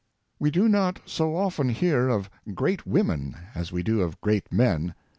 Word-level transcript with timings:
We 0.39 0.49
do 0.49 0.67
not 0.67 0.99
so 1.05 1.35
often 1.35 1.69
hear 1.69 2.09
of 2.09 2.27
great 2.55 2.87
women, 2.87 3.35
as 3.53 3.71
we 3.71 3.83
do 3.83 4.01
of 4.01 4.19
great 4.19 4.51
men. 4.51 4.95